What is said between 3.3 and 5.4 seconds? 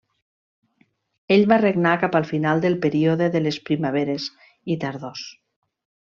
de les Primaveres i tardors.